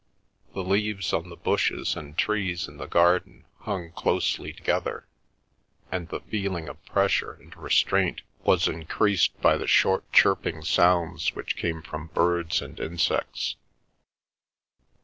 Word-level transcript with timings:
The 0.55 0.63
leaves 0.63 1.13
on 1.13 1.29
the 1.29 1.35
bushes 1.35 1.95
and 1.95 2.17
trees 2.17 2.67
in 2.67 2.77
the 2.77 2.87
garden 2.87 3.45
hung 3.59 3.91
closely 3.91 4.51
together, 4.51 5.05
and 5.91 6.09
the 6.09 6.21
feeling 6.21 6.67
of 6.67 6.83
pressure 6.87 7.33
and 7.33 7.55
restraint 7.55 8.23
was 8.43 8.67
increased 8.67 9.39
by 9.41 9.57
the 9.57 9.67
short 9.67 10.11
chirping 10.11 10.63
sounds 10.63 11.35
which 11.35 11.55
came 11.55 11.83
from 11.83 12.07
birds 12.15 12.63
and 12.63 12.79
insects. 12.79 13.57